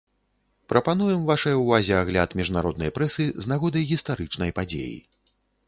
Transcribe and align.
Прапануем 0.71 1.21
вашай 1.31 1.55
увазе 1.57 1.93
агляд 1.99 2.33
міжнароднай 2.41 2.93
прэсы 2.97 3.29
з 3.47 3.55
нагоды 3.55 3.87
гістарычнай 3.93 4.51
падзеі. 4.61 4.99